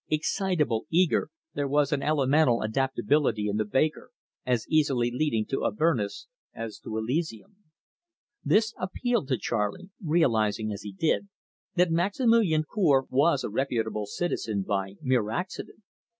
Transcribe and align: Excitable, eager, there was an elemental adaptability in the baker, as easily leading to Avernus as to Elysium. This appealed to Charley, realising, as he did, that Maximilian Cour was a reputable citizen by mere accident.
Excitable, 0.09 0.87
eager, 0.89 1.29
there 1.53 1.67
was 1.67 1.91
an 1.91 2.01
elemental 2.01 2.63
adaptability 2.63 3.47
in 3.47 3.57
the 3.57 3.65
baker, 3.65 4.09
as 4.47 4.67
easily 4.67 5.11
leading 5.13 5.45
to 5.45 5.63
Avernus 5.63 6.25
as 6.55 6.79
to 6.79 6.97
Elysium. 6.97 7.57
This 8.43 8.73
appealed 8.79 9.27
to 9.27 9.37
Charley, 9.37 9.91
realising, 10.03 10.73
as 10.73 10.81
he 10.81 10.91
did, 10.91 11.29
that 11.75 11.91
Maximilian 11.91 12.63
Cour 12.67 13.05
was 13.11 13.43
a 13.43 13.49
reputable 13.51 14.07
citizen 14.07 14.63
by 14.63 14.95
mere 15.03 15.29
accident. 15.29 15.83